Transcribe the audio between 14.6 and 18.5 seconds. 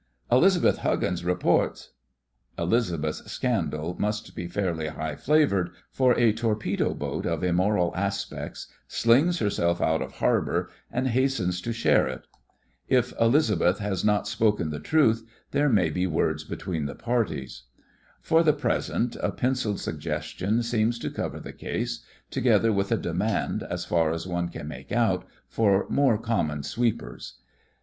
the truth, there may be words between the parties. For